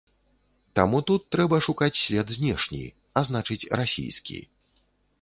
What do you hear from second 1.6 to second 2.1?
шукаць